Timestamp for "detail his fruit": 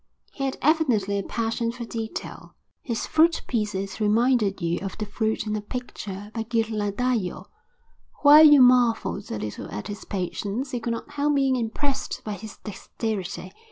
1.85-3.43